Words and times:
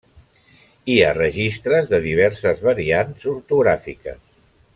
Hi 0.93 0.95
ha 1.07 1.11
registres 1.17 1.91
de 1.93 1.99
diverses 2.07 2.65
variants 2.71 3.29
ortogràfiques. 3.37 4.27